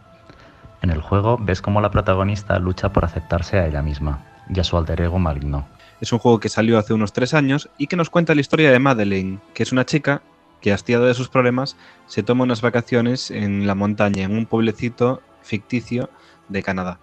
En 0.82 0.90
el 0.90 1.00
juego 1.00 1.38
ves 1.38 1.62
cómo 1.62 1.80
la 1.80 1.90
protagonista 1.90 2.58
lucha 2.58 2.92
por 2.92 3.04
aceptarse 3.04 3.58
a 3.58 3.66
ella 3.66 3.82
misma 3.82 4.24
y 4.52 4.58
a 4.58 4.64
su 4.64 4.76
alter 4.76 5.00
ego 5.00 5.18
maligno. 5.18 5.66
Es 6.00 6.12
un 6.12 6.18
juego 6.18 6.40
que 6.40 6.48
salió 6.48 6.78
hace 6.78 6.94
unos 6.94 7.12
tres 7.12 7.34
años 7.34 7.68
y 7.76 7.86
que 7.86 7.96
nos 7.96 8.08
cuenta 8.10 8.34
la 8.34 8.40
historia 8.40 8.72
de 8.72 8.78
Madeleine, 8.78 9.38
que 9.52 9.62
es 9.62 9.72
una 9.72 9.84
chica 9.84 10.22
que, 10.62 10.72
hastiada 10.72 11.06
de 11.06 11.14
sus 11.14 11.28
problemas, 11.28 11.76
se 12.06 12.22
toma 12.22 12.44
unas 12.44 12.62
vacaciones 12.62 13.30
en 13.30 13.66
la 13.66 13.74
montaña, 13.74 14.24
en 14.24 14.32
un 14.32 14.46
pueblecito 14.46 15.22
ficticio 15.42 16.10
de 16.48 16.62
Canadá. 16.62 16.98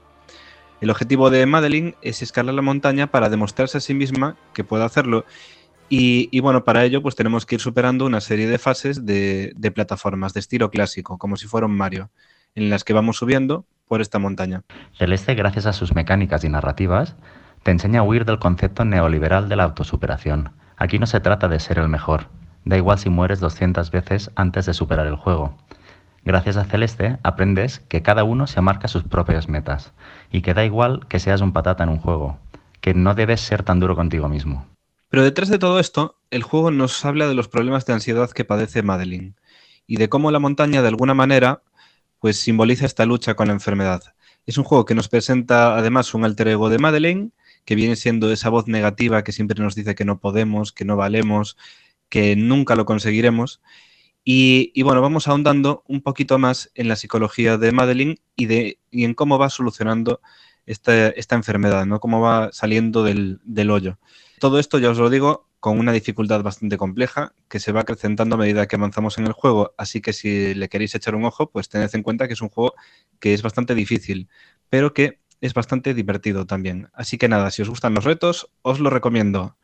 El 0.82 0.90
objetivo 0.90 1.30
de 1.30 1.46
Madeleine 1.46 1.96
es 2.02 2.22
escalar 2.22 2.54
la 2.54 2.62
montaña 2.62 3.08
para 3.08 3.30
demostrarse 3.30 3.78
a 3.78 3.82
sí 3.82 3.94
misma 3.94 4.36
que 4.54 4.64
puede 4.64 4.84
hacerlo 4.84 5.26
y, 5.90 6.40
bueno, 6.42 6.64
para 6.64 6.84
ello 6.84 7.02
pues 7.02 7.16
tenemos 7.16 7.46
que 7.46 7.56
ir 7.56 7.62
superando 7.62 8.06
una 8.06 8.22
serie 8.22 8.48
de 8.48 8.58
fases 8.58 9.06
de, 9.06 9.54
plataformas 9.74 10.34
de 10.34 10.40
estilo 10.40 10.70
clásico, 10.70 11.18
como 11.18 11.38
si 11.38 11.48
fuera 11.48 11.68
un 11.68 11.76
Mario, 11.76 12.10
en 12.56 12.70
las 12.70 12.84
que 12.84 12.94
vamos 12.94 13.18
subiendo 13.18 13.66
por 13.88 14.02
esta 14.02 14.20
montaña. 14.20 14.64
Celeste, 14.98 15.36
gracias 15.36 15.66
a 15.66 15.74
sus 15.74 15.96
mecánicas 15.96 16.44
y 16.44 16.50
narrativas, 16.50 17.16
te 17.64 17.72
enseña 17.72 18.02
a 18.02 18.04
huir 18.04 18.26
del 18.26 18.40
concepto 18.40 18.86
neoliberal 18.86 19.50
de 19.50 19.56
la 19.56 19.64
autosuperación. 19.64 20.52
Aquí 20.76 21.00
no 21.00 21.06
se 21.06 21.20
trata 21.20 21.48
de 21.48 21.60
ser 21.60 21.80
el 21.80 21.88
mejor, 21.88 22.28
da 22.66 22.78
igual 22.78 23.00
si 23.00 23.10
mueres 23.10 23.40
200 23.40 23.90
veces 23.92 24.32
antes 24.36 24.66
de 24.66 24.74
superar 24.74 25.08
el 25.08 25.16
juego. 25.16 25.58
Gracias 26.26 26.58
a 26.58 26.66
Celeste 26.66 27.18
aprendes 27.24 27.80
que 27.80 28.02
cada 28.02 28.26
uno 28.26 28.48
se 28.48 28.60
marca 28.60 28.90
sus 28.90 29.04
propias 29.04 29.48
metas 29.48 29.94
y 30.30 30.42
que 30.42 30.54
da 30.54 30.66
igual 30.66 31.08
que 31.08 31.20
seas 31.20 31.40
un 31.40 31.54
patata 31.54 31.84
en 31.84 31.90
un 31.90 32.00
juego, 32.00 32.38
que 32.82 32.94
no 32.94 33.16
debes 33.16 33.40
ser 33.40 33.64
tan 33.64 33.80
duro 33.80 33.96
contigo 33.96 34.28
mismo. 34.28 34.66
Pero 35.10 35.24
detrás 35.24 35.50
de 35.50 35.60
todo 35.60 35.80
esto, 35.80 36.20
el 36.32 36.44
juego 36.44 36.72
nos 36.72 37.04
habla 37.06 37.28
de 37.28 37.34
los 37.34 37.48
problemas 37.48 37.86
de 37.86 37.94
ansiedad 37.94 38.32
que 38.32 38.46
padece 38.46 38.84
Madeline 38.84 39.36
y 39.86 39.98
de 39.98 40.10
cómo 40.10 40.32
la 40.32 40.40
montaña 40.40 40.82
de 40.82 40.90
alguna 40.90 41.14
manera 41.14 41.64
pues 42.20 42.38
simboliza 42.38 42.86
esta 42.86 43.06
lucha 43.06 43.36
con 43.36 43.48
la 43.48 43.54
enfermedad. 43.54 44.04
Es 44.46 44.58
un 44.58 44.64
juego 44.64 44.86
que 44.86 44.96
nos 44.96 45.08
presenta 45.10 45.78
además 45.78 46.14
un 46.14 46.26
alter 46.26 46.50
ego 46.50 46.70
de 46.70 46.80
Madeline, 46.80 47.32
que 47.66 47.76
viene 47.76 47.96
siendo 47.96 48.32
esa 48.32 48.50
voz 48.50 48.68
negativa 48.68 49.24
que 49.24 49.32
siempre 49.32 49.62
nos 49.62 49.76
dice 49.76 49.96
que 49.96 50.06
no 50.06 50.20
podemos, 50.20 50.72
que 50.72 50.86
no 50.86 50.96
valemos, 50.96 51.58
que 52.10 52.36
nunca 52.36 52.76
lo 52.76 52.86
conseguiremos. 52.86 53.62
Y, 54.24 54.82
bueno, 54.84 55.02
vamos 55.02 55.28
ahondando 55.30 55.84
un 55.88 56.02
poquito 56.02 56.38
más 56.38 56.70
en 56.76 56.90
la 56.90 56.98
psicología 56.98 57.58
de 57.58 57.72
de, 57.72 58.80
y 58.92 59.04
en 59.06 59.14
cómo 59.14 59.40
va 59.40 59.50
solucionando 59.50 60.22
esta, 60.66 61.10
esta 61.10 61.36
enfermedad, 61.36 61.86
¿no? 61.86 62.02
Cómo 62.02 62.20
va 62.20 62.50
saliendo 62.52 63.04
del, 63.04 63.40
del 63.46 63.70
hoyo. 63.72 64.00
Todo 64.40 64.60
esto, 64.60 64.78
ya 64.80 64.90
os 64.92 64.98
lo 64.98 65.10
digo, 65.10 65.48
con 65.60 65.80
una 65.80 65.92
dificultad 65.92 66.44
bastante 66.44 66.78
compleja 66.78 67.34
que 67.48 67.60
se 67.60 67.72
va 67.72 67.82
acrecentando 67.82 68.36
a 68.36 68.38
medida 68.38 68.68
que 68.68 68.76
avanzamos 68.76 69.18
en 69.18 69.26
el 69.26 69.34
juego. 69.34 69.74
Así 69.78 70.02
que 70.02 70.14
si 70.14 70.54
le 70.54 70.70
queréis 70.70 70.94
echar 70.96 71.16
un 71.16 71.26
ojo, 71.26 71.50
pues 71.50 71.70
tened 71.70 71.90
en 71.94 72.04
cuenta 72.04 72.28
que 72.28 72.34
es 72.34 72.42
un 72.42 72.50
juego 72.50 72.74
que 73.20 73.34
es 73.34 73.42
bastante 73.42 73.74
difícil, 73.74 74.30
pero 74.70 74.94
que 74.94 75.20
es 75.42 75.54
bastante 75.54 75.94
divertido 75.94 76.46
también. 76.46 76.90
Así 76.94 77.18
que 77.18 77.28
nada, 77.28 77.52
si 77.52 77.62
os 77.62 77.70
gustan 77.70 77.94
los 77.94 78.04
retos, 78.04 78.50
os 78.62 78.80
lo 78.80 78.90
recomiendo. 78.90 79.56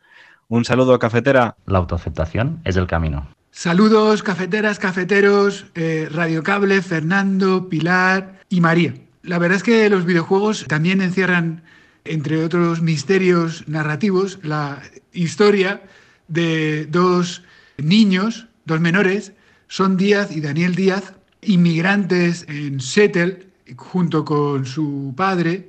Un 0.48 0.64
saludo, 0.64 0.98
cafetera. 0.98 1.56
La 1.66 1.78
autoaceptación 1.78 2.60
es 2.64 2.76
el 2.76 2.86
camino. 2.86 3.28
Saludos, 3.50 4.22
cafeteras, 4.22 4.78
cafeteros, 4.78 5.66
eh, 5.74 6.08
Radio 6.10 6.42
Cable, 6.42 6.82
Fernando, 6.82 7.68
Pilar 7.68 8.40
y 8.48 8.60
María. 8.60 8.94
La 9.22 9.38
verdad 9.38 9.56
es 9.56 9.62
que 9.62 9.88
los 9.88 10.04
videojuegos 10.04 10.66
también 10.66 11.00
encierran, 11.00 11.62
entre 12.04 12.44
otros 12.44 12.82
misterios 12.82 13.66
narrativos, 13.66 14.38
la 14.42 14.82
historia 15.12 15.82
de 16.28 16.86
dos 16.86 17.42
niños, 17.78 18.46
dos 18.64 18.80
menores, 18.80 19.32
son 19.68 19.96
Díaz 19.96 20.34
y 20.34 20.40
Daniel 20.40 20.74
Díaz, 20.74 21.14
inmigrantes 21.42 22.44
en 22.48 22.80
Seattle, 22.80 23.46
junto 23.76 24.24
con 24.24 24.66
su 24.66 25.14
padre, 25.16 25.68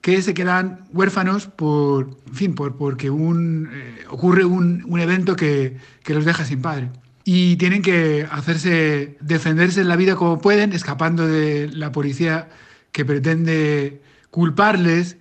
que 0.00 0.22
se 0.22 0.34
quedan 0.34 0.84
huérfanos 0.92 1.46
por, 1.46 2.18
en 2.28 2.34
fin, 2.34 2.54
por, 2.54 2.76
porque 2.76 3.10
un, 3.10 3.68
eh, 3.72 4.04
ocurre 4.08 4.44
un, 4.44 4.84
un 4.86 5.00
evento 5.00 5.34
que, 5.34 5.78
que, 6.02 6.14
los 6.14 6.24
deja 6.24 6.44
sin 6.44 6.62
padre. 6.62 6.90
Y 7.24 7.56
tienen 7.56 7.82
que 7.82 8.26
hacerse, 8.30 9.16
defenderse 9.20 9.80
en 9.80 9.88
la 9.88 9.96
vida 9.96 10.14
como 10.14 10.38
pueden, 10.38 10.72
escapando 10.72 11.26
de 11.26 11.68
la 11.72 11.90
policía 11.90 12.48
que 12.92 13.04
pretende 13.04 14.00
culparles 14.30 15.16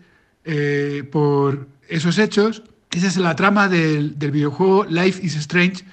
eh, 0.45 1.07
por 1.11 1.67
esos 1.87 2.17
hechos. 2.17 2.63
Esa 2.91 3.07
es 3.07 3.17
la 3.17 3.35
trama 3.35 3.67
del, 3.67 4.17
del 4.17 4.31
videojuego 4.31 4.85
Life 4.85 5.25
is 5.25 5.35
Strange 5.35 5.83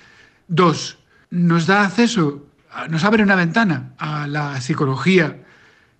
2. 0.49 0.99
Nos 1.31 1.67
da 1.67 1.85
acceso, 1.85 2.47
nos 2.89 3.05
abre 3.05 3.23
una 3.23 3.35
ventana 3.35 3.95
a 3.99 4.27
la 4.27 4.61
psicología 4.61 5.43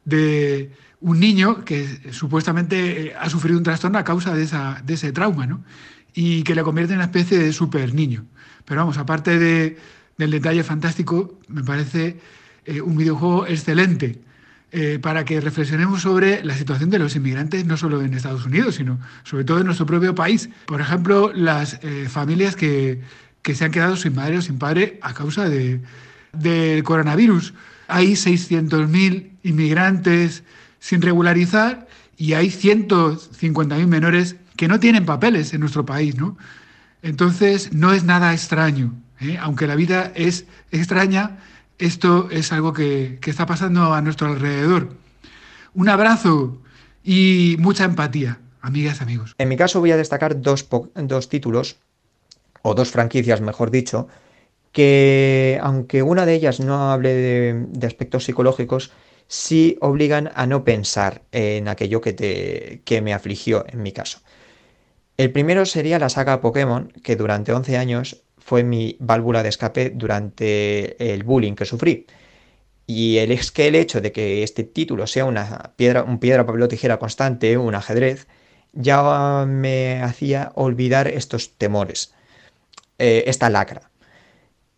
de 0.05 0.71
un 1.01 1.19
niño 1.19 1.65
que 1.65 2.13
supuestamente 2.13 3.09
eh, 3.09 3.15
ha 3.19 3.29
sufrido 3.29 3.59
un 3.59 3.65
trastorno 3.65 3.99
a 3.99 4.05
causa 4.05 4.35
de, 4.35 4.45
esa, 4.45 4.81
de 4.85 4.95
ese 4.95 5.13
trauma, 5.13 5.47
¿no? 5.47 5.65
Y 6.15 6.43
que 6.45 6.55
le 6.55 6.63
convierte 6.63 6.93
en 6.93 6.99
una 6.99 7.07
especie 7.07 7.39
de 7.39 7.53
super 7.53 7.95
niño. 7.95 8.25
Pero 8.65 8.81
vamos, 8.81 8.99
aparte 8.99 9.39
de, 9.39 9.79
del 10.19 10.31
detalle 10.31 10.63
fantástico, 10.63 11.39
me 11.49 11.65
parece 11.65 12.19
eh, 12.65 12.81
un 12.81 12.97
videojuego 12.97 13.47
excelente 13.47 14.21
eh, 14.73 14.99
para 15.01 15.25
que 15.27 15.41
reflexionemos 15.41 16.01
sobre 16.01 16.43
la 16.43 16.57
situación 16.57 16.89
de 16.89 16.99
los 16.99 17.15
inmigrantes, 17.15 17.67
no 17.67 17.77
solo 17.77 18.01
en 18.01 18.15
Estados 18.15 18.47
Unidos, 18.47 18.77
sino 18.77 18.99
sobre 19.23 19.45
todo 19.45 19.59
en 19.59 19.67
nuestro 19.67 19.85
propio 19.85 20.15
país. 20.15 20.49
Por 20.65 20.81
ejemplo, 20.81 21.31
las 21.35 21.79
eh, 21.83 22.09
familias 22.09 22.57
que, 22.57 23.03
que, 23.43 23.55
se 23.55 23.67
han 23.67 23.71
quedado 23.71 23.97
sin 23.97 24.15
madre 24.15 24.39
o 24.39 24.43
sin 24.43 24.59
padre 24.59 24.99
a 25.03 25.13
causa 25.13 25.49
de, 25.49 25.83
del 26.33 26.83
coronavirus. 26.85 27.53
Hay 27.87 28.13
600.000 28.13 29.33
inmigrantes 29.43 30.43
sin 30.81 31.03
regularizar 31.03 31.87
y 32.17 32.33
hay 32.33 32.49
150.000 32.49 33.87
menores 33.87 34.37
que 34.57 34.69
no 34.69 34.81
tienen 34.81 35.05
papeles 35.05 35.53
en 35.53 35.61
nuestro 35.61 35.85
país, 35.85 36.17
¿no? 36.17 36.39
Entonces, 37.03 37.73
no 37.73 37.93
es 37.93 38.05
nada 38.05 38.33
extraño. 38.33 38.95
¿eh? 39.21 39.37
Aunque 39.41 39.67
la 39.67 39.75
vida 39.75 40.13
es 40.15 40.47
extraña, 40.71 41.39
esto 41.79 42.29
es 42.31 42.53
algo 42.53 42.73
que, 42.73 43.19
que, 43.21 43.31
está 43.31 43.47
pasando 43.47 43.93
a 43.95 44.03
nuestro 44.03 44.29
alrededor. 44.29 44.91
Un 45.75 45.89
abrazo 45.89 46.61
y 47.03 47.57
mucha 47.59 47.85
empatía, 47.85 48.41
amigas, 48.61 49.03
amigos. 49.03 49.35
En 49.39 49.49
mi 49.49 49.57
caso 49.57 49.81
voy 49.81 49.93
a 49.93 49.97
destacar 49.97 50.41
dos, 50.41 50.69
dos 50.95 51.29
títulos, 51.29 51.77
o 52.63 52.75
dos 52.75 52.91
franquicias, 52.91 53.41
mejor 53.41 53.71
dicho, 53.71 54.09
que 54.71 55.59
aunque 55.63 56.03
una 56.03 56.25
de 56.25 56.35
ellas 56.35 56.61
no 56.61 56.93
hable 56.93 57.13
de, 57.13 57.67
de 57.69 57.87
aspectos 57.87 58.25
psicológicos, 58.25 58.93
sí 59.27 59.77
obligan 59.81 60.31
a 60.35 60.47
no 60.47 60.65
pensar 60.65 61.23
en 61.33 61.69
aquello 61.69 62.01
que, 62.01 62.13
te, 62.13 62.83
que 62.85 63.03
me 63.03 63.13
afligió 63.13 63.65
en 63.69 63.83
mi 63.83 63.93
caso. 63.93 64.21
El 65.17 65.31
primero 65.33 65.67
sería 65.67 65.99
la 65.99 66.09
saga 66.09 66.41
Pokémon, 66.41 66.93
que 67.03 67.17
durante 67.17 67.53
11 67.53 67.77
años 67.77 68.23
fue 68.45 68.65
mi 68.65 68.97
válvula 69.01 69.43
de 69.43 69.49
escape 69.49 69.91
durante 69.91 71.13
el 71.13 71.23
bullying 71.25 71.55
que 71.55 71.65
sufrí. 71.65 72.07
Y 72.87 73.19
el, 73.19 73.31
es 73.33 73.53
que 73.53 73.69
el 73.69 73.75
hecho 73.75 74.01
de 74.01 74.13
que 74.13 74.43
este 74.43 74.65
título 74.65 75.07
sea 75.07 75.25
una 75.25 75.73
piedra, 75.77 76.03
un 76.03 76.19
piedra, 76.19 76.45
papel 76.45 76.63
o 76.63 76.69
tijera 76.69 76.99
constante, 76.99 77.57
un 77.57 77.75
ajedrez, 77.75 78.27
ya 78.73 79.45
me 79.47 80.03
hacía 80.03 80.53
olvidar 80.55 81.09
estos 81.09 81.57
temores, 81.57 82.15
eh, 82.99 83.25
esta 83.27 83.51
lacra. 83.51 83.91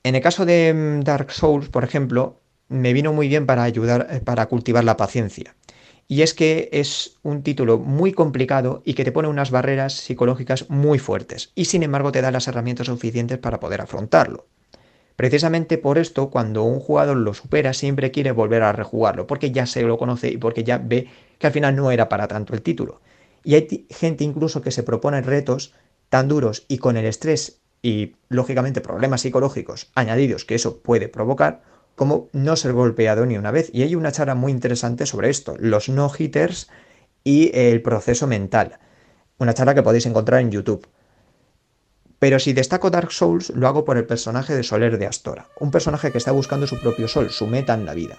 En 0.02 0.14
el 0.14 0.20
caso 0.20 0.44
de 0.44 0.72
mm, 0.74 1.00
Dark 1.00 1.32
Souls, 1.32 1.68
por 1.68 1.84
ejemplo, 1.84 2.40
me 2.68 2.92
vino 2.92 3.12
muy 3.12 3.28
bien 3.28 3.46
para 3.46 3.62
ayudar, 3.62 4.08
eh, 4.10 4.20
para 4.20 4.46
cultivar 4.46 4.84
la 4.84 4.96
paciencia. 4.96 5.54
Y 6.06 6.22
es 6.22 6.34
que 6.34 6.68
es 6.72 7.16
un 7.22 7.42
título 7.42 7.78
muy 7.78 8.12
complicado 8.12 8.82
y 8.84 8.94
que 8.94 9.04
te 9.04 9.12
pone 9.12 9.28
unas 9.28 9.50
barreras 9.50 9.94
psicológicas 9.94 10.68
muy 10.68 10.98
fuertes. 10.98 11.52
Y 11.54 11.64
sin 11.64 11.82
embargo 11.82 12.12
te 12.12 12.20
da 12.20 12.30
las 12.30 12.46
herramientas 12.46 12.88
suficientes 12.88 13.38
para 13.38 13.60
poder 13.60 13.80
afrontarlo. 13.80 14.46
Precisamente 15.16 15.78
por 15.78 15.98
esto, 15.98 16.28
cuando 16.28 16.64
un 16.64 16.80
jugador 16.80 17.16
lo 17.16 17.34
supera, 17.34 17.72
siempre 17.72 18.10
quiere 18.10 18.32
volver 18.32 18.62
a 18.62 18.72
rejugarlo, 18.72 19.26
porque 19.26 19.52
ya 19.52 19.64
se 19.64 19.82
lo 19.82 19.96
conoce 19.96 20.28
y 20.28 20.36
porque 20.36 20.64
ya 20.64 20.78
ve 20.78 21.08
que 21.38 21.46
al 21.46 21.52
final 21.52 21.76
no 21.76 21.90
era 21.90 22.08
para 22.08 22.26
tanto 22.26 22.52
el 22.52 22.62
título. 22.62 23.00
Y 23.44 23.54
hay 23.54 23.86
gente 23.90 24.24
incluso 24.24 24.60
que 24.60 24.72
se 24.72 24.82
propone 24.82 25.22
retos 25.22 25.72
tan 26.08 26.28
duros 26.28 26.64
y 26.68 26.78
con 26.78 26.96
el 26.96 27.04
estrés 27.04 27.60
y, 27.80 28.16
lógicamente, 28.28 28.80
problemas 28.80 29.20
psicológicos 29.20 29.90
añadidos 29.94 30.44
que 30.44 30.54
eso 30.56 30.80
puede 30.80 31.08
provocar, 31.08 31.62
como 31.94 32.28
no 32.32 32.56
ser 32.56 32.72
golpeado 32.72 33.26
ni 33.26 33.36
una 33.36 33.50
vez. 33.50 33.70
Y 33.72 33.82
hay 33.82 33.94
una 33.94 34.12
charla 34.12 34.34
muy 34.34 34.52
interesante 34.52 35.06
sobre 35.06 35.30
esto, 35.30 35.54
los 35.58 35.88
no-hitters 35.88 36.68
y 37.22 37.50
el 37.54 37.82
proceso 37.82 38.26
mental. 38.26 38.78
Una 39.38 39.54
charla 39.54 39.74
que 39.74 39.82
podéis 39.82 40.06
encontrar 40.06 40.40
en 40.40 40.50
YouTube. 40.50 40.86
Pero 42.18 42.38
si 42.38 42.52
destaco 42.52 42.90
Dark 42.90 43.12
Souls, 43.12 43.50
lo 43.50 43.68
hago 43.68 43.84
por 43.84 43.98
el 43.98 44.06
personaje 44.06 44.54
de 44.54 44.62
Soler 44.62 44.98
de 44.98 45.06
Astora, 45.06 45.48
un 45.60 45.70
personaje 45.70 46.10
que 46.10 46.18
está 46.18 46.32
buscando 46.32 46.66
su 46.66 46.80
propio 46.80 47.08
sol, 47.08 47.30
su 47.30 47.46
meta 47.46 47.74
en 47.74 47.84
la 47.84 47.94
vida. 47.94 48.18